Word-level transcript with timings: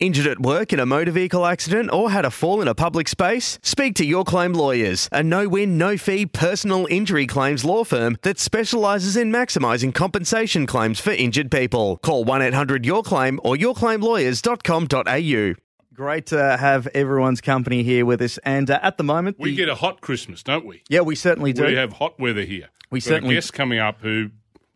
Injured 0.00 0.26
at 0.28 0.40
work 0.40 0.72
in 0.72 0.80
a 0.80 0.86
motor 0.86 1.10
vehicle 1.10 1.44
accident 1.44 1.92
or 1.92 2.10
had 2.10 2.24
a 2.24 2.30
fall 2.30 2.62
in 2.62 2.68
a 2.68 2.74
public 2.74 3.06
space? 3.06 3.58
Speak 3.62 3.94
to 3.96 4.04
Your 4.06 4.24
Claim 4.24 4.54
Lawyers, 4.54 5.10
a 5.12 5.22
no 5.22 5.46
win, 5.46 5.76
no 5.76 5.98
fee 5.98 6.24
personal 6.24 6.86
injury 6.88 7.26
claims 7.26 7.66
law 7.66 7.84
firm 7.84 8.16
that 8.22 8.38
specialises 8.38 9.14
in 9.14 9.30
maximising 9.30 9.94
compensation 9.94 10.66
claims 10.66 11.00
for 11.00 11.10
injured 11.10 11.50
people. 11.50 11.98
Call 11.98 12.24
1 12.24 12.40
800 12.40 12.86
Your 12.86 13.02
Claim 13.02 13.38
or 13.44 13.56
yourclaimlawyers.com.au. 13.56 15.54
Great 15.92 16.24
to 16.26 16.56
have 16.56 16.86
everyone's 16.94 17.42
company 17.42 17.82
here 17.82 18.06
with 18.06 18.22
us. 18.22 18.38
And 18.38 18.70
uh, 18.70 18.78
at 18.82 18.96
the 18.96 19.04
moment, 19.04 19.36
We 19.38 19.50
the- 19.50 19.56
get 19.56 19.68
a 19.68 19.74
hot 19.74 20.00
Christmas, 20.00 20.42
don't 20.42 20.64
we? 20.64 20.82
yeah, 20.88 21.02
we 21.02 21.14
certainly 21.14 21.52
do. 21.52 21.66
We 21.66 21.74
have 21.74 21.92
hot 21.92 22.18
weather 22.18 22.44
here. 22.44 22.68
We 22.90 22.96
We've 22.96 23.04
got 23.04 23.08
certainly- 23.10 23.34
a 23.34 23.36
guest 23.36 23.52
coming 23.52 23.78
up 23.80 24.00
who 24.00 24.30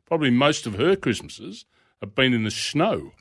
probably 0.05 0.29
most 0.29 0.67
of 0.67 0.75
her 0.75 0.97
Christmases 0.97 1.65
have 2.05 2.15
been 2.15 2.33
in 2.33 2.45
the 2.45 2.51
snow. 2.51 3.13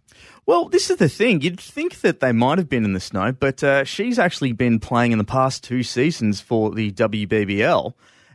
Well, 0.45 0.67
this 0.67 0.89
is 0.89 0.97
the 0.97 1.09
thing. 1.09 1.41
You'd 1.41 1.59
think 1.59 2.01
that 2.01 2.19
they 2.19 2.33
might 2.33 2.57
have 2.57 2.67
been 2.67 2.83
in 2.83 2.93
the 2.93 2.99
snow, 2.99 3.31
but 3.31 3.63
uh, 3.63 3.85
she's 3.85 4.19
actually 4.19 4.51
been 4.51 4.79
playing 4.79 5.13
in 5.13 5.17
the 5.17 5.23
past 5.23 5.63
two 5.63 5.83
seasons 5.83 6.41
for 6.41 6.71
the 6.71 6.91
WBBL 6.91 7.93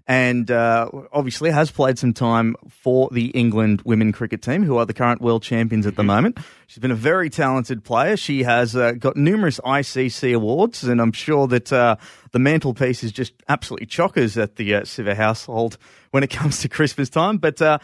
and 0.09 0.51
uh, 0.51 0.89
obviously 1.13 1.51
has 1.51 1.71
played 1.71 1.99
some 1.99 2.15
time 2.15 2.57
for 2.71 3.11
the 3.13 3.27
England 3.27 3.83
women 3.83 4.11
cricket 4.11 4.41
team, 4.41 4.63
who 4.63 4.79
are 4.79 4.87
the 4.87 4.95
current 4.95 5.21
world 5.21 5.43
champions 5.43 5.87
at 5.87 5.97
the 5.97 6.03
moment. 6.03 6.39
She's 6.67 6.79
been 6.79 6.91
a 6.91 6.97
very 6.97 7.29
talented 7.29 7.85
player. 7.85 8.17
She 8.17 8.43
has 8.43 8.75
uh, 8.75 8.93
got 8.93 9.19
numerous 9.19 9.61
ICC 9.61 10.35
awards, 10.35 10.83
and 10.83 11.03
I'm 11.03 11.13
sure 11.13 11.47
that 11.49 11.71
uh, 11.71 11.97
the 12.33 12.39
mantelpiece 12.39 13.05
is 13.05 13.13
just 13.13 13.35
absolutely 13.51 13.87
chockers 13.87 14.43
at 14.43 14.57
the 14.57 14.75
uh, 14.77 15.15
household 15.15 15.77
when 16.11 16.23
it 16.23 16.31
comes 16.31 16.61
to 16.61 16.71
Christmas 16.71 17.11
time. 17.11 17.37
But 17.37 17.61
uh, 17.61 17.79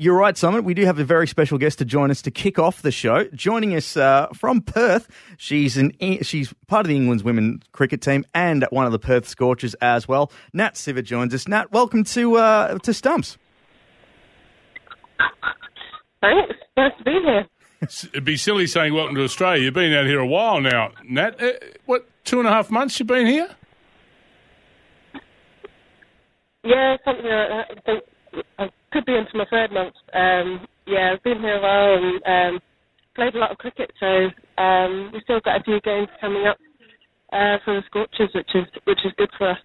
you're 0.00 0.16
right, 0.16 0.34
Simon. 0.34 0.64
We 0.64 0.72
do 0.72 0.86
have 0.86 0.98
a 0.98 1.04
very 1.04 1.26
special 1.28 1.58
guest 1.58 1.78
to 1.78 1.84
join 1.84 2.10
us 2.10 2.22
to 2.22 2.30
kick 2.30 2.58
off 2.58 2.80
the 2.80 2.90
show. 2.90 3.24
Joining 3.34 3.74
us 3.74 3.98
uh, 3.98 4.28
from 4.28 4.62
Perth, 4.62 5.08
she's 5.36 5.76
an 5.76 5.92
she's 6.22 6.54
part 6.68 6.86
of 6.86 6.88
the 6.88 6.96
England's 6.96 7.22
women 7.22 7.62
cricket 7.72 8.00
team 8.00 8.24
and 8.34 8.66
one 8.70 8.86
of 8.86 8.92
the 8.92 8.98
Perth 8.98 9.28
Scorchers 9.28 9.74
as 9.74 10.08
well. 10.08 10.32
Nat 10.54 10.74
Sciver 10.74 11.04
joins 11.04 11.34
us. 11.34 11.46
Nat, 11.46 11.70
welcome 11.70 12.02
to 12.04 12.36
uh, 12.36 12.78
to 12.78 12.94
Stumps. 12.94 13.36
Thanks. 16.22 16.54
Nice 16.78 16.92
to 16.96 17.04
be 17.04 17.18
here. 17.22 17.46
It'd 17.82 18.24
be 18.24 18.38
silly 18.38 18.66
saying 18.66 18.94
welcome 18.94 19.16
to 19.16 19.24
Australia. 19.24 19.64
You've 19.64 19.74
been 19.74 19.92
out 19.92 20.06
here 20.06 20.20
a 20.20 20.26
while 20.26 20.62
now, 20.62 20.92
Nat. 21.04 21.42
Uh, 21.42 21.52
what, 21.84 22.08
two 22.24 22.38
and 22.38 22.48
a 22.48 22.50
half 22.50 22.70
months 22.70 22.98
you've 22.98 23.06
been 23.06 23.26
here? 23.26 23.50
Yeah, 26.64 26.96
something 27.04 27.24
like 27.24 27.48
that. 27.48 27.66
I 27.70 27.80
think 27.84 28.04
I 28.58 28.68
could 28.92 29.04
be 29.04 29.14
into 29.16 29.36
my 29.36 29.44
third 29.50 29.72
month. 29.72 29.94
Um, 30.12 30.66
yeah, 30.86 31.14
I've 31.14 31.22
been 31.22 31.40
here 31.40 31.56
a 31.56 31.62
while 31.62 32.20
and 32.24 32.54
um, 32.56 32.60
played 33.14 33.34
a 33.34 33.38
lot 33.38 33.52
of 33.52 33.58
cricket, 33.58 33.92
so 33.98 34.28
um, 34.62 35.10
we've 35.12 35.22
still 35.22 35.40
got 35.40 35.60
a 35.60 35.64
few 35.64 35.80
games 35.80 36.08
coming 36.20 36.46
up 36.46 36.58
uh, 37.32 37.58
for 37.64 37.74
the 37.74 37.82
Scorchers, 37.86 38.30
which 38.34 38.50
is 38.54 38.66
which 38.84 38.98
is 39.04 39.12
good 39.16 39.30
for 39.38 39.50
us. 39.50 39.58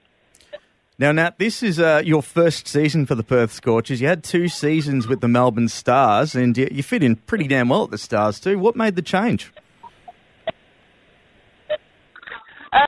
Now, 0.97 1.11
Nat, 1.11 1.37
this 1.39 1.61
is 1.61 1.77
uh, 1.77 2.01
your 2.05 2.21
first 2.21 2.69
season 2.69 3.05
for 3.05 3.15
the 3.15 3.23
Perth 3.23 3.51
Scorchers. 3.51 3.99
You 3.99 4.07
had 4.07 4.23
two 4.23 4.47
seasons 4.47 5.07
with 5.07 5.19
the 5.19 5.27
Melbourne 5.27 5.67
Stars, 5.67 6.35
and 6.35 6.57
you, 6.57 6.69
you 6.71 6.83
fit 6.83 7.03
in 7.03 7.17
pretty 7.17 7.47
damn 7.47 7.67
well 7.67 7.83
at 7.83 7.91
the 7.91 7.97
Stars 7.97 8.39
too. 8.39 8.57
What 8.57 8.77
made 8.77 8.95
the 8.95 9.01
change? 9.01 9.51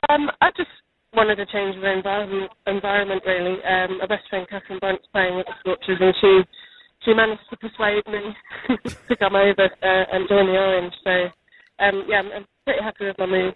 Um, 0.08 0.30
I 0.40 0.50
just 0.56 0.70
wanted 1.18 1.34
to 1.34 1.46
change 1.46 1.74
the 1.82 1.92
environment, 1.92 2.52
environment 2.68 3.22
really. 3.26 3.58
Um, 3.64 3.98
my 3.98 4.06
best 4.06 4.22
friend 4.30 4.46
Katherine 4.48 4.78
Brunt's 4.78 5.04
playing 5.10 5.36
with 5.36 5.46
the 5.46 5.54
Scorchers, 5.58 5.98
and 6.00 6.14
she 6.20 6.42
she 7.04 7.12
managed 7.12 7.42
to 7.50 7.56
persuade 7.56 8.06
me 8.06 8.36
to 9.08 9.16
come 9.16 9.34
over 9.34 9.64
uh, 9.82 10.04
and 10.12 10.28
join 10.28 10.46
the 10.46 10.52
Orange. 10.52 10.94
So 11.02 11.10
um, 11.82 12.04
yeah, 12.08 12.20
I'm, 12.20 12.30
I'm 12.32 12.46
pretty 12.64 12.82
happy 12.82 13.06
with 13.06 13.18
my 13.18 13.26
move. 13.26 13.54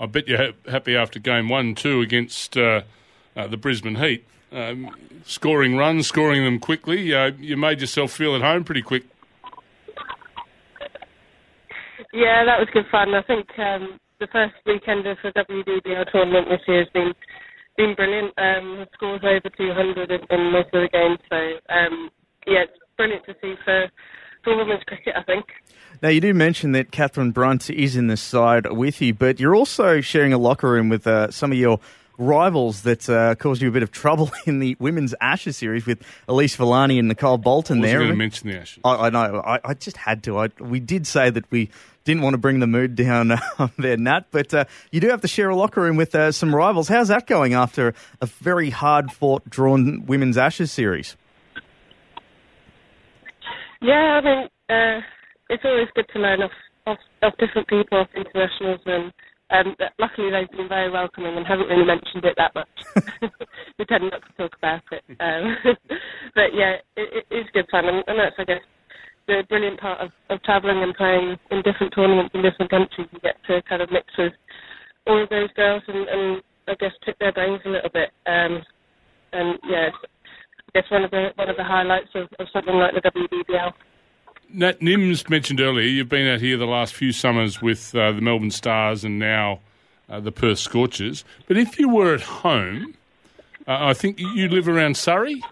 I 0.00 0.06
bet 0.06 0.26
you're 0.26 0.42
ha- 0.42 0.70
happy 0.70 0.96
after 0.96 1.20
game 1.20 1.48
one, 1.48 1.76
two 1.76 2.00
against 2.00 2.56
uh, 2.56 2.82
uh, 3.36 3.46
the 3.46 3.56
Brisbane 3.56 3.94
Heat. 3.94 4.24
Um, 4.50 4.90
scoring 5.24 5.76
runs, 5.76 6.08
scoring 6.08 6.44
them 6.44 6.58
quickly. 6.58 7.14
Uh, 7.14 7.30
you 7.38 7.56
made 7.56 7.80
yourself 7.80 8.10
feel 8.10 8.34
at 8.34 8.42
home 8.42 8.64
pretty 8.64 8.82
quick. 8.82 9.04
Yeah, 12.12 12.44
that 12.44 12.58
was 12.58 12.68
good 12.72 12.86
fun. 12.90 13.14
I 13.14 13.22
think 13.22 13.46
um, 13.58 13.98
the 14.20 14.28
first 14.32 14.54
weekend 14.66 15.06
of 15.06 15.18
the 15.22 15.30
WBBL 15.30 16.10
tournament 16.12 16.48
this 16.48 16.60
year 16.66 16.80
has 16.80 16.88
been 16.92 17.12
been 17.76 17.94
brilliant. 17.94 18.32
Um, 18.38 18.86
scores 18.94 19.22
over 19.24 19.50
200 19.56 20.10
in, 20.10 20.20
in 20.30 20.52
most 20.52 20.68
of 20.72 20.82
the 20.82 20.88
games, 20.92 21.18
so 21.28 21.74
um, 21.74 22.10
yeah, 22.46 22.64
it's 22.64 22.78
brilliant 22.96 23.24
to 23.26 23.34
see 23.42 23.54
for 23.64 23.88
for 24.44 24.56
women's 24.56 24.84
cricket. 24.84 25.14
I 25.16 25.22
think. 25.22 25.44
Now, 26.02 26.10
you 26.10 26.20
do 26.20 26.34
mention 26.34 26.72
that 26.72 26.90
Katherine 26.90 27.30
Brunt 27.30 27.70
is 27.70 27.96
in 27.96 28.08
the 28.08 28.16
side 28.16 28.70
with 28.70 29.00
you, 29.00 29.14
but 29.14 29.40
you're 29.40 29.54
also 29.54 30.00
sharing 30.00 30.32
a 30.32 30.38
locker 30.38 30.70
room 30.70 30.88
with 30.88 31.06
uh, 31.06 31.30
some 31.30 31.52
of 31.52 31.58
your 31.58 31.80
rivals 32.18 32.82
that 32.82 33.08
uh, 33.08 33.34
caused 33.34 33.62
you 33.62 33.68
a 33.68 33.72
bit 33.72 33.82
of 33.82 33.90
trouble 33.90 34.30
in 34.46 34.58
the 34.58 34.76
women's 34.78 35.14
Ashes 35.20 35.56
series 35.56 35.86
with 35.86 36.02
Elyse 36.28 36.56
Villani 36.56 36.98
and 36.98 37.08
Nicole 37.08 37.38
Bolton 37.38 37.78
I 37.78 37.80
wasn't 37.80 37.92
there. 37.92 37.98
going 38.00 38.10
to 38.10 38.16
mention 38.16 38.50
the 38.50 38.58
Ashes. 38.60 38.80
I, 38.84 38.94
I 38.94 39.10
know. 39.10 39.42
I, 39.44 39.60
I 39.64 39.74
just 39.74 39.96
had 39.96 40.22
to. 40.24 40.38
I, 40.38 40.48
we 40.60 40.80
did 40.80 41.06
say 41.06 41.30
that 41.30 41.50
we 41.50 41.70
didn't 42.04 42.22
want 42.22 42.34
to 42.34 42.38
bring 42.38 42.60
the 42.60 42.66
mood 42.66 42.94
down 42.94 43.30
uh, 43.32 43.38
there, 43.78 43.96
Nat. 43.96 44.26
But 44.30 44.52
uh, 44.54 44.64
you 44.92 45.00
do 45.00 45.08
have 45.08 45.22
to 45.22 45.28
share 45.28 45.48
a 45.50 45.56
locker 45.56 45.80
room 45.80 45.96
with 45.96 46.14
uh, 46.14 46.32
some 46.32 46.54
rivals. 46.54 46.88
How's 46.88 47.08
that 47.08 47.26
going 47.26 47.54
after 47.54 47.94
a 48.20 48.26
very 48.26 48.70
hard 48.70 49.10
fought, 49.10 49.48
drawn 49.48 50.04
women's 50.06 50.36
Ashes 50.36 50.70
series? 50.70 51.16
Yeah, 53.80 53.92
I 53.92 54.20
mean, 54.22 54.48
uh, 54.70 55.00
it's 55.50 55.64
always 55.64 55.88
good 55.94 56.06
to 56.14 56.18
learn 56.18 56.42
off, 56.42 56.50
off, 56.86 56.98
off 57.22 57.34
different 57.38 57.68
people, 57.68 57.98
off 57.98 58.08
internationals, 58.16 58.80
and 58.86 59.12
um, 59.54 59.74
but 59.78 59.92
luckily 59.98 60.30
they've 60.30 60.50
been 60.50 60.68
very 60.68 60.90
welcoming 60.90 61.36
and 61.36 61.46
haven't 61.46 61.68
really 61.68 61.86
mentioned 61.86 62.24
it 62.24 62.34
that 62.36 62.54
much. 62.54 62.68
we 63.78 63.84
tend 63.84 64.10
not 64.10 64.22
to 64.22 64.32
talk 64.36 64.56
about 64.58 64.82
it. 64.90 65.04
Um, 65.20 65.56
but 66.34 66.50
yeah, 66.54 66.76
it, 66.96 67.24
it 67.30 67.34
is 67.34 67.46
good 67.52 67.66
fun, 67.70 67.86
and, 67.86 68.02
and 68.06 68.18
that's, 68.18 68.36
I 68.38 68.44
guess, 68.44 68.62
the 69.26 69.42
brilliant 69.48 69.80
part 69.80 70.00
of, 70.00 70.10
of 70.28 70.42
travelling 70.42 70.82
and 70.82 70.94
playing 70.94 71.36
in 71.50 71.62
different 71.62 71.94
tournaments 71.94 72.34
in 72.34 72.42
different 72.42 72.70
countries. 72.70 73.08
You 73.12 73.20
get 73.20 73.36
to 73.46 73.62
kind 73.62 73.82
of 73.82 73.90
mix 73.90 74.06
with 74.18 74.32
all 75.06 75.22
of 75.22 75.28
those 75.28 75.50
girls 75.56 75.82
and, 75.88 76.08
and 76.08 76.42
I 76.68 76.74
guess 76.74 76.92
pick 77.04 77.18
their 77.18 77.32
brains 77.32 77.60
a 77.64 77.68
little 77.68 77.90
bit. 77.90 78.10
Um, 78.26 78.62
and 79.32 79.58
yeah, 79.68 79.88
it's, 79.88 79.96
I 80.02 80.80
guess 80.80 80.90
one 80.90 81.04
of 81.04 81.10
the 81.10 81.28
one 81.36 81.48
of 81.48 81.56
the 81.56 81.64
highlights 81.64 82.10
of, 82.14 82.28
of 82.38 82.46
something 82.52 82.74
like 82.74 82.94
the 82.94 83.10
WBBL. 83.10 83.72
Nat 84.52 84.80
Nims 84.80 85.28
mentioned 85.28 85.60
earlier, 85.60 85.86
you've 85.86 86.08
been 86.08 86.26
out 86.26 86.40
here 86.40 86.56
the 86.56 86.66
last 86.66 86.94
few 86.94 87.12
summers 87.12 87.60
with 87.60 87.94
uh, 87.94 88.12
the 88.12 88.20
Melbourne 88.20 88.50
Stars 88.50 89.04
and 89.04 89.18
now 89.18 89.60
uh, 90.08 90.20
the 90.20 90.32
Perth 90.32 90.58
Scorchers. 90.58 91.24
But 91.46 91.56
if 91.56 91.78
you 91.78 91.88
were 91.88 92.14
at 92.14 92.22
home, 92.22 92.94
uh, 93.66 93.76
I 93.80 93.94
think 93.94 94.18
you 94.20 94.48
live 94.48 94.68
around 94.68 94.96
Surrey. 94.96 95.42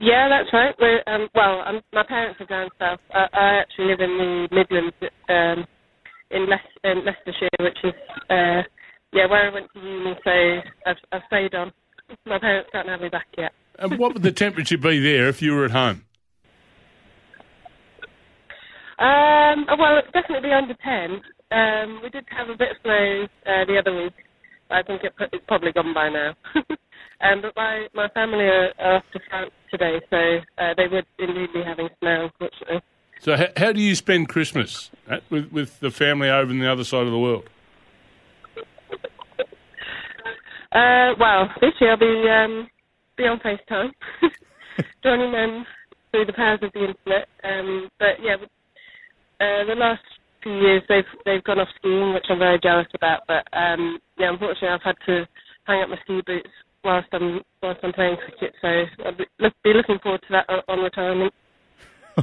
Yeah, 0.00 0.28
that's 0.28 0.52
right. 0.52 0.74
We're, 0.78 1.02
um, 1.06 1.28
well, 1.34 1.62
um, 1.66 1.80
my 1.92 2.04
parents 2.06 2.40
are 2.40 2.46
down 2.46 2.68
south. 2.78 3.00
I, 3.12 3.26
I 3.32 3.60
actually 3.60 3.86
live 3.86 4.00
in 4.00 4.16
the 4.18 4.48
Midlands, 4.52 4.94
um, 5.28 5.66
in, 6.30 6.46
Le- 6.46 6.90
in 6.90 7.04
Leicestershire, 7.04 7.48
which 7.58 7.78
is 7.82 7.94
uh, 8.30 8.62
yeah 9.12 9.26
where 9.26 9.50
I 9.50 9.52
went 9.52 9.66
to 9.74 9.80
uni. 9.80 10.14
So 10.22 10.30
I've, 10.86 10.96
I've 11.10 11.22
stayed 11.26 11.54
on. 11.54 11.72
My 12.26 12.38
parents 12.38 12.70
don't 12.72 12.86
have 12.86 13.00
me 13.00 13.08
back 13.08 13.27
what 13.96 14.14
would 14.14 14.22
the 14.22 14.32
temperature 14.32 14.78
be 14.78 15.00
there 15.00 15.28
if 15.28 15.40
you 15.42 15.54
were 15.54 15.64
at 15.64 15.70
home? 15.70 16.04
Um, 18.98 19.66
well, 19.78 19.98
it's 19.98 20.12
definitely 20.12 20.52
under 20.52 20.74
ten. 20.84 21.20
Um, 21.50 22.00
we 22.02 22.10
did 22.10 22.24
have 22.36 22.48
a 22.48 22.56
bit 22.56 22.72
of 22.72 22.76
snow 22.82 23.26
uh, 23.46 23.64
the 23.64 23.78
other 23.78 24.02
week. 24.02 24.12
I 24.70 24.82
think 24.82 25.02
it, 25.04 25.12
it's 25.32 25.44
probably 25.46 25.72
gone 25.72 25.94
by 25.94 26.08
now. 26.08 26.34
um, 27.20 27.40
but 27.42 27.52
my 27.56 27.86
my 27.94 28.08
family 28.08 28.44
are, 28.44 28.72
are 28.78 28.96
off 28.96 29.04
to 29.12 29.20
France 29.30 29.52
today, 29.70 30.00
so 30.10 30.38
uh, 30.58 30.74
they 30.76 30.88
would 30.88 31.06
indeed 31.18 31.52
be 31.54 31.62
having 31.64 31.88
snow, 32.00 32.24
unfortunately. 32.24 32.82
So, 33.20 33.36
how, 33.36 33.46
how 33.56 33.72
do 33.72 33.80
you 33.80 33.94
spend 33.94 34.28
Christmas 34.28 34.90
Nat, 35.08 35.22
with, 35.30 35.50
with 35.50 35.80
the 35.80 35.90
family 35.90 36.28
over 36.28 36.50
on 36.50 36.58
the 36.58 36.70
other 36.70 36.84
side 36.84 37.06
of 37.06 37.10
the 37.10 37.18
world? 37.18 37.48
Uh, 40.70 41.14
well, 41.18 41.48
this 41.60 41.72
year 41.80 41.92
I'll 41.92 41.96
be 41.96 42.28
um, 42.28 42.68
be 43.18 43.24
on 43.24 43.40
FaceTime, 43.40 43.90
joining 45.02 45.32
them 45.32 45.66
through 46.10 46.24
the 46.24 46.32
powers 46.32 46.60
of 46.62 46.72
the 46.72 46.80
internet. 46.80 47.28
Um, 47.44 47.88
but 47.98 48.16
yeah, 48.22 48.36
uh, 49.40 49.64
the 49.66 49.74
last 49.76 50.02
few 50.42 50.54
years 50.54 50.82
they've 50.88 51.04
they've 51.26 51.44
gone 51.44 51.58
off 51.58 51.68
skiing, 51.76 52.14
which 52.14 52.24
I'm 52.30 52.38
very 52.38 52.58
jealous 52.62 52.86
about. 52.94 53.22
But 53.26 53.44
um, 53.52 53.98
yeah, 54.16 54.30
unfortunately, 54.32 54.68
I've 54.68 54.82
had 54.82 54.96
to 55.06 55.26
hang 55.66 55.82
up 55.82 55.90
my 55.90 55.98
ski 56.04 56.22
boots 56.24 56.48
whilst 56.84 57.08
I'm 57.12 57.40
whilst 57.60 57.80
I'm 57.82 57.92
playing 57.92 58.16
cricket. 58.16 58.54
So 58.62 58.68
I'll 59.04 59.16
be, 59.16 59.26
look, 59.40 59.52
be 59.64 59.74
looking 59.74 59.98
forward 60.02 60.22
to 60.22 60.32
that 60.32 60.64
on 60.68 60.78
retirement. 60.78 61.34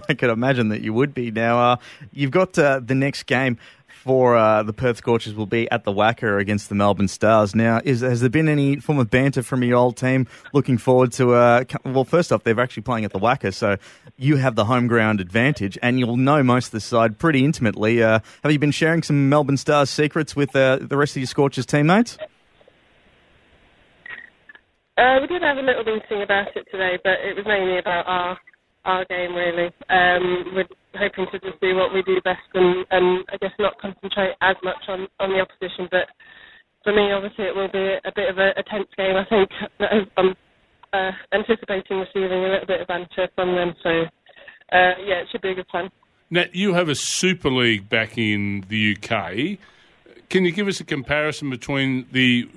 I 0.09 0.13
could 0.13 0.29
imagine 0.29 0.69
that 0.69 0.81
you 0.81 0.93
would 0.93 1.13
be. 1.13 1.31
Now, 1.31 1.59
uh, 1.59 1.77
you've 2.11 2.31
got 2.31 2.57
uh, 2.57 2.79
the 2.83 2.95
next 2.95 3.23
game 3.23 3.57
for 3.87 4.35
uh, 4.35 4.61
the 4.61 4.73
Perth 4.73 4.97
Scorchers 4.97 5.33
will 5.33 5.47
be 5.47 5.69
at 5.71 5.83
the 5.83 5.91
WACA 5.91 6.39
against 6.39 6.69
the 6.69 6.75
Melbourne 6.75 7.07
Stars. 7.07 7.55
Now, 7.55 7.81
is, 7.83 8.01
has 8.01 8.21
there 8.21 8.29
been 8.29 8.47
any 8.47 8.75
form 8.75 8.99
of 8.99 9.09
banter 9.09 9.41
from 9.41 9.63
your 9.63 9.77
old 9.77 9.97
team 9.97 10.27
looking 10.53 10.77
forward 10.77 11.11
to? 11.13 11.33
Uh, 11.33 11.63
well, 11.83 12.03
first 12.03 12.31
off, 12.31 12.43
they're 12.43 12.59
actually 12.59 12.83
playing 12.83 13.05
at 13.05 13.13
the 13.13 13.19
WACA, 13.19 13.51
so 13.51 13.77
you 14.17 14.35
have 14.35 14.55
the 14.55 14.65
home 14.65 14.85
ground 14.85 15.21
advantage, 15.21 15.77
and 15.81 15.99
you'll 15.99 16.17
know 16.17 16.43
most 16.43 16.67
of 16.67 16.71
the 16.73 16.81
side 16.81 17.17
pretty 17.17 17.43
intimately. 17.43 18.03
Uh, 18.03 18.19
have 18.43 18.51
you 18.51 18.59
been 18.59 18.71
sharing 18.71 19.01
some 19.01 19.27
Melbourne 19.27 19.57
Stars 19.57 19.89
secrets 19.89 20.35
with 20.35 20.55
uh, 20.55 20.77
the 20.81 20.97
rest 20.97 21.13
of 21.13 21.21
your 21.21 21.27
Scorchers 21.27 21.65
teammates? 21.65 22.19
Uh, 24.97 25.17
we 25.19 25.27
did 25.27 25.41
have 25.41 25.57
a 25.57 25.61
little 25.61 25.83
meeting 25.83 26.21
about 26.21 26.55
it 26.55 26.67
today, 26.71 26.99
but 27.03 27.13
it 27.25 27.35
was 27.35 27.45
mainly 27.47 27.79
about 27.79 28.05
our 28.07 28.37
our 28.85 29.05
game 29.05 29.35
really. 29.35 29.67
Um, 29.89 30.55
we're 30.55 30.69
hoping 30.95 31.25
to 31.31 31.39
just 31.39 31.59
do 31.61 31.75
what 31.75 31.93
we 31.93 32.01
do 32.03 32.21
best 32.23 32.45
and, 32.53 32.85
and 32.91 33.25
I 33.31 33.37
guess 33.37 33.51
not 33.59 33.79
concentrate 33.79 34.35
as 34.41 34.55
much 34.63 34.83
on, 34.87 35.07
on 35.19 35.29
the 35.29 35.41
opposition. 35.41 35.87
But 35.91 36.07
for 36.83 36.93
me, 36.93 37.11
obviously, 37.11 37.45
it 37.45 37.55
will 37.55 37.71
be 37.71 37.97
a 38.05 38.11
bit 38.15 38.29
of 38.29 38.37
a, 38.37 38.51
a 38.57 38.63
tense 38.63 38.89
game. 38.95 39.15
I 39.17 39.25
think 39.25 39.49
I'm 40.17 40.35
uh, 40.93 41.11
anticipating 41.33 41.99
receiving 41.99 42.45
a 42.45 42.49
little 42.49 42.67
bit 42.67 42.81
of 42.81 42.87
banter 42.87 43.27
from 43.35 43.55
them. 43.55 43.73
So 43.83 43.89
uh, 44.71 44.95
yeah, 45.03 45.21
it 45.21 45.27
should 45.31 45.41
be 45.41 45.49
a 45.49 45.55
good 45.55 45.67
fun. 45.71 45.89
Nat, 46.29 46.55
you 46.55 46.73
have 46.73 46.89
a 46.89 46.95
Super 46.95 47.51
League 47.51 47.87
back 47.87 48.17
in 48.17 48.65
the 48.67 48.95
UK. 48.95 49.59
Can 50.29 50.43
you 50.43 50.51
give 50.51 50.67
us 50.67 50.79
a 50.79 50.83
comparison 50.83 51.49
between 51.49 52.07
the 52.11 52.49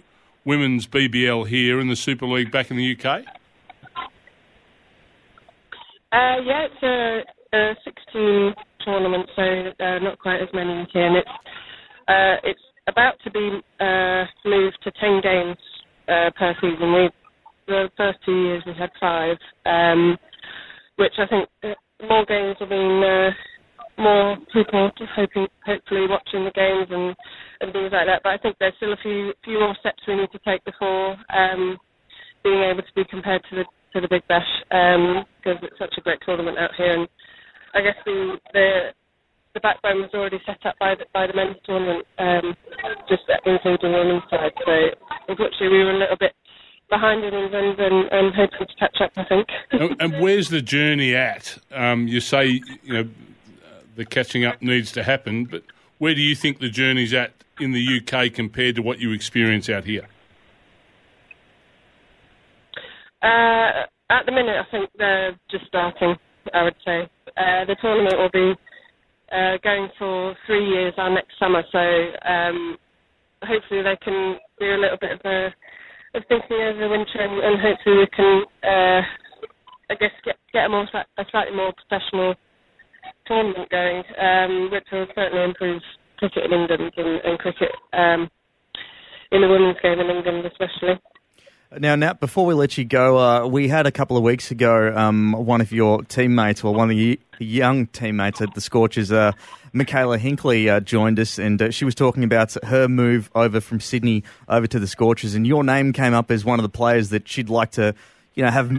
women's 0.45 0.87
BBL 0.87 1.47
here 1.49 1.79
and 1.79 1.91
the 1.91 1.97
Super 1.97 2.27
League 2.27 2.51
back 2.51 2.71
in 2.71 2.77
the 2.77 2.97
UK? 2.97 3.25
Uh, 6.11 6.41
yeah, 6.43 6.67
it's 6.67 6.83
a, 6.83 7.57
a 7.57 7.75
16 7.85 8.55
tournament, 8.85 9.29
so 9.37 9.43
uh, 9.85 9.99
not 9.99 10.19
quite 10.19 10.41
as 10.41 10.49
many 10.55 10.89
here, 10.93 11.07
and 11.07 11.17
it's 11.17 11.29
uh, 12.09 12.37
it's 12.45 12.61
about 12.87 13.15
to 13.25 13.31
be 13.31 13.61
uh, 13.81 14.25
moved 14.47 14.79
to 14.83 14.91
10 14.99 15.21
games 15.21 15.57
uh, 16.09 16.31
per 16.39 16.55
season. 16.63 16.95
We 16.95 17.11
the 17.67 17.91
first 17.99 18.19
two 18.25 18.43
years 18.45 18.63
we 18.65 18.73
had 18.73 18.91
five, 18.99 19.37
um, 19.67 20.17
which 20.97 21.13
I 21.19 21.27
think 21.27 21.49
uh, 21.63 21.75
more 22.09 22.25
games 22.25 22.57
will 22.59 22.69
mean 22.69 23.05
uh, 23.05 23.31
more 23.99 24.39
people 24.53 24.91
hoping, 25.15 25.47
hopefully 25.67 26.07
watching 26.09 26.45
the 26.45 26.53
games 26.53 26.87
and, 26.91 27.15
and 27.61 27.73
things 27.75 27.93
like 27.93 28.07
that. 28.07 28.23
But 28.25 28.31
I 28.31 28.39
think 28.39 28.57
there's 28.59 28.73
still 28.79 28.95
a 28.95 29.03
few 29.03 29.35
few 29.45 29.61
more 29.61 29.77
steps 29.81 30.03
we 30.09 30.17
need 30.17 30.33
to 30.33 30.41
take 30.47 30.65
before 30.65 31.17
um, 31.37 31.77
being 32.49 32.65
able 32.65 32.81
to 32.83 32.95
be 32.97 33.05
compared 33.05 33.45
to 33.51 33.57
the 33.57 33.65
to 33.93 34.01
the 34.01 34.09
Big 34.09 34.27
Bash 34.29 34.49
because 34.69 35.59
um, 35.61 35.65
it's 35.65 35.79
such 35.79 35.95
a 35.97 36.01
great 36.01 36.21
tournament 36.25 36.59
out 36.59 36.71
here. 36.77 36.93
And 36.93 37.09
I 37.75 37.81
guess 37.81 37.97
the 38.05 38.37
the, 38.53 38.69
the 39.55 39.61
backbone 39.61 40.01
was 40.03 40.11
already 40.15 40.41
set 40.47 40.65
up 40.65 40.77
by 40.81 40.95
the, 40.95 41.05
by 41.13 41.27
the 41.27 41.35
men's 41.35 41.57
tournament, 41.65 42.07
um, 42.19 42.57
just 43.09 43.23
including 43.45 43.93
the 43.93 43.99
women's 43.99 44.29
side. 44.31 44.53
So 44.65 44.75
unfortunately, 45.29 45.69
we 45.69 45.85
were 45.85 45.97
a 45.97 45.99
little 45.99 46.17
bit 46.21 46.33
behind 46.91 47.25
in 47.25 47.35
England 47.35 47.77
and, 47.79 48.09
and 48.13 48.35
hoping 48.35 48.67
to 48.67 48.77
catch 48.79 48.97
up. 49.01 49.13
I 49.17 49.25
think. 49.25 49.49
and, 49.73 50.01
and 50.01 50.23
where's 50.23 50.49
the 50.49 50.63
journey 50.63 51.15
at? 51.15 51.59
Um, 51.73 52.09
you 52.09 52.21
say 52.21 52.63
you 52.83 52.93
know 52.93 53.09
the 53.97 54.05
catching 54.05 54.45
up 54.45 54.63
needs 54.63 54.93
to 54.93 55.03
happen, 55.03 55.45
but 55.45 55.65
where 55.99 56.15
do 56.15 56.21
you 56.21 56.35
think 56.35 56.61
the 56.61 56.71
journey's 56.71 57.13
at 57.13 57.33
in 57.61 57.73
the 57.73 58.01
UK 58.01 58.33
compared 58.33 58.77
to 58.77 58.83
what 58.83 59.01
you 59.01 59.13
experience 59.13 59.69
out 59.69 59.85
here? 59.85 60.07
Uh, 63.23 63.87
at 64.11 64.25
the 64.27 64.33
minute, 64.33 64.57
I 64.57 64.71
think 64.71 64.91
they're 64.97 65.39
just 65.51 65.67
starting. 65.67 66.15
I 66.55 66.63
would 66.63 66.77
say 66.85 67.03
uh, 67.37 67.65
the 67.67 67.77
tournament 67.81 68.17
will 68.17 68.31
be 68.33 68.55
uh, 69.33 69.59
going 69.63 69.89
for 69.99 70.35
three 70.47 70.67
years 70.67 70.95
our 70.97 71.11
next 71.11 71.39
summer, 71.39 71.63
so 71.71 71.79
um, 72.29 72.77
hopefully 73.43 73.83
they 73.83 73.97
can 74.03 74.39
do 74.59 74.75
a 74.75 74.81
little 74.81 74.97
bit 75.01 75.13
of, 75.13 75.21
a, 75.25 75.47
of 76.15 76.23
thinking 76.29 76.57
over 76.57 76.79
the 76.79 76.89
winter, 76.89 77.21
and, 77.21 77.43
and 77.43 77.61
hopefully 77.61 77.99
we 77.99 78.07
can, 78.17 78.45
uh, 78.65 79.03
I 79.91 79.95
guess, 80.01 80.13
get 80.25 80.37
get 80.53 80.67
a 80.67 80.69
more 80.69 80.89
a 80.95 81.25
slightly 81.31 81.55
more 81.55 81.73
professional 81.75 82.35
tournament 83.27 83.69
going, 83.71 84.03
um, 84.19 84.71
which 84.73 84.87
will 84.91 85.07
certainly 85.15 85.45
improve 85.45 85.83
cricket 86.19 86.45
in 86.47 86.53
England 86.53 86.93
and, 86.97 87.21
and 87.25 87.39
cricket 87.39 87.73
um, 87.93 88.31
in 89.33 89.43
the 89.43 89.49
women's 89.49 89.77
game 89.83 90.01
in 90.01 90.09
England 90.09 90.47
especially. 90.47 90.99
Now, 91.77 91.95
Nat, 91.97 92.19
before 92.19 92.47
we 92.47 92.55
let 92.55 92.79
you 92.79 92.87
go, 92.87 93.19
uh, 93.19 93.47
we 93.47 93.69
had 93.69 93.87
a 93.87 93.93
couple 93.93 94.17
of 94.17 94.23
weeks 94.23 94.51
ago 94.51 94.91
um, 94.97 95.33
one 95.33 95.61
of 95.61 95.71
your 95.71 96.03
teammates, 96.03 96.65
or 96.65 96.73
one 96.73 96.91
of 96.91 96.97
the 96.97 97.21
young 97.39 97.87
teammates 97.89 98.41
at 98.41 98.55
the 98.55 98.63
Scorchers, 98.63 99.13
uh, 99.13 99.33
Mikayla 99.75 100.19
Hinkley, 100.19 100.71
uh, 100.71 100.81
joined 100.81 101.21
us, 101.21 101.39
and 101.39 101.61
uh, 101.61 101.71
she 101.71 101.85
was 101.85 101.95
talking 101.95 102.25
about 102.25 102.57
her 102.65 102.89
move 102.89 103.31
over 103.35 103.61
from 103.61 103.81
Sydney 103.81 104.25
over 104.49 104.67
to 104.67 104.79
the 104.79 104.87
Scorchers, 104.87 105.35
and 105.35 105.47
your 105.47 105.63
name 105.63 105.93
came 105.93 106.15
up 106.15 106.31
as 106.31 106.43
one 106.43 106.59
of 106.59 106.63
the 106.63 106.71
players 106.71 107.11
that 107.11 107.29
she'd 107.29 107.51
like 107.51 107.73
to, 107.73 107.95
you 108.35 108.43
know, 108.43 108.51
have 108.51 108.73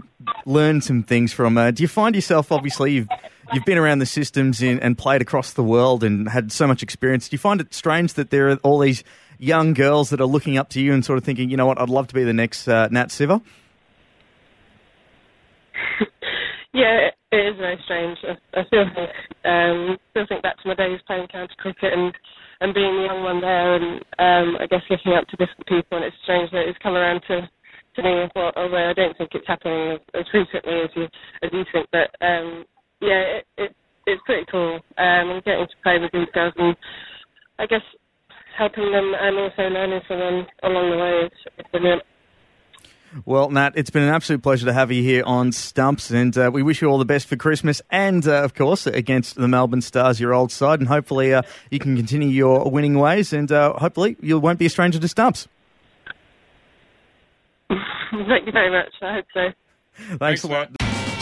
learned 0.47 0.83
some 0.83 1.03
things 1.03 1.31
from. 1.31 1.59
Uh, 1.59 1.69
do 1.69 1.83
you 1.83 1.87
find 1.87 2.15
yourself, 2.15 2.51
obviously, 2.51 2.93
you've 2.93 3.09
you've 3.53 3.65
been 3.65 3.77
around 3.77 3.99
the 3.99 4.05
systems 4.05 4.61
in, 4.61 4.79
and 4.79 4.97
played 4.97 5.21
across 5.21 5.53
the 5.53 5.63
world 5.63 6.03
and 6.03 6.29
had 6.29 6.51
so 6.51 6.67
much 6.67 6.83
experience. 6.83 7.29
Do 7.29 7.33
you 7.33 7.39
find 7.39 7.61
it 7.61 7.73
strange 7.73 8.13
that 8.13 8.29
there 8.29 8.49
are 8.49 8.55
all 8.57 8.79
these 8.79 9.03
young 9.37 9.73
girls 9.73 10.09
that 10.09 10.21
are 10.21 10.25
looking 10.25 10.57
up 10.57 10.69
to 10.69 10.81
you 10.81 10.93
and 10.93 11.03
sort 11.03 11.17
of 11.17 11.23
thinking, 11.23 11.49
you 11.49 11.57
know 11.57 11.65
what, 11.65 11.79
I'd 11.79 11.89
love 11.89 12.07
to 12.07 12.13
be 12.13 12.23
the 12.23 12.33
next 12.33 12.67
uh, 12.67 12.87
Nat 12.91 13.07
Sciver? 13.07 13.41
yeah, 16.73 17.09
it 17.31 17.37
is 17.37 17.57
very 17.57 17.79
strange. 17.85 18.17
I, 18.23 18.59
I 18.59 18.65
still 18.65 18.85
think 18.93 19.09
um, 19.45 19.97
still 20.11 20.25
think 20.27 20.43
back 20.43 20.61
to 20.61 20.67
my 20.67 20.75
days 20.75 20.99
playing 21.07 21.27
county 21.27 21.53
cricket 21.57 21.93
and 21.93 22.13
and 22.61 22.73
being 22.73 22.93
the 22.97 23.07
young 23.07 23.23
one 23.23 23.39
there, 23.39 23.75
and 23.75 24.03
um, 24.19 24.57
I 24.59 24.67
guess 24.67 24.81
looking 24.89 25.13
up 25.13 25.27
to 25.29 25.37
different 25.37 25.65
people. 25.67 25.97
And 25.97 26.03
it's 26.03 26.15
strange 26.23 26.51
that 26.51 26.67
it's 26.67 26.77
come 26.83 26.95
around 26.95 27.21
to 27.27 27.47
to 27.95 28.03
me. 28.03 28.27
Well, 28.35 28.51
although 28.55 28.89
I 28.89 28.93
don't 28.93 29.17
think 29.17 29.31
it's 29.33 29.47
happening 29.47 29.93
as, 29.93 29.99
as 30.13 30.25
recently 30.33 30.81
as 30.81 30.89
you 30.95 31.07
as 31.43 31.49
you 31.53 31.63
think, 31.71 31.87
but 31.91 32.11
um, 32.25 32.65
yeah, 33.01 33.39
it, 33.39 33.45
it 33.57 33.75
it's 34.05 34.21
pretty 34.25 34.45
cool. 34.51 34.75
Um, 34.97 35.29
and 35.29 35.43
getting 35.43 35.67
to 35.67 35.83
play 35.83 35.99
with 35.99 36.11
these 36.11 36.27
girls 36.33 36.53
and 36.57 36.75
I 37.59 37.65
guess 37.65 37.81
helping 38.57 38.91
them 38.91 39.13
and 39.19 39.37
also 39.37 39.63
learning 39.63 40.01
from 40.07 40.19
them 40.19 40.47
along 40.63 40.91
the 40.91 40.97
way 40.97 41.29
is 41.57 41.65
brilliant. 41.71 42.03
Well, 43.25 43.49
Nat, 43.49 43.71
it's 43.75 43.89
been 43.89 44.03
an 44.03 44.13
absolute 44.13 44.43
pleasure 44.43 44.67
to 44.67 44.73
have 44.73 44.91
you 44.91 45.01
here 45.01 45.23
on 45.25 45.51
Stumps, 45.51 46.11
and 46.11 46.37
uh, 46.37 46.51
we 46.53 46.61
wish 46.61 46.79
you 46.79 46.87
all 46.89 46.99
the 46.99 47.05
best 47.05 47.25
for 47.25 47.35
Christmas 47.35 47.81
and, 47.89 48.27
uh, 48.27 48.43
of 48.43 48.53
course, 48.53 48.85
against 48.85 49.35
the 49.35 49.47
Melbourne 49.47 49.81
Stars, 49.81 50.19
your 50.19 50.31
old 50.31 50.51
side, 50.51 50.79
and 50.79 50.87
hopefully 50.87 51.33
uh, 51.33 51.41
you 51.71 51.79
can 51.79 51.95
continue 51.95 52.29
your 52.29 52.69
winning 52.69 52.99
ways, 52.99 53.33
and 53.33 53.51
uh, 53.51 53.73
hopefully 53.73 54.15
you 54.21 54.37
won't 54.37 54.59
be 54.59 54.67
a 54.67 54.69
stranger 54.69 54.99
to 54.99 55.07
Stumps. 55.07 55.47
Thank 57.69 58.45
you 58.45 58.51
very 58.51 58.69
much. 58.69 58.93
I 59.01 59.15
hope 59.15 59.25
so. 59.33 59.39
Thanks, 59.95 60.19
Thanks 60.19 60.43
a 60.43 60.47
lot. 60.47 60.88